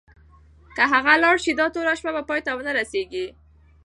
[0.75, 3.25] که هغه لاړه شي، دا توره شپه به پای ته ونه رسېږي.